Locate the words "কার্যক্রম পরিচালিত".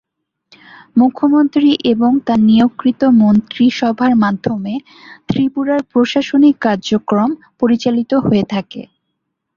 6.61-8.11